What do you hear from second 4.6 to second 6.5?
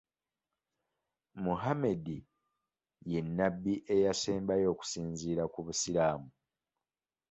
okusinziira ku busiraamu.